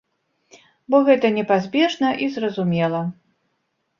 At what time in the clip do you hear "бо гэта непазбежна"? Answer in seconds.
0.93-2.09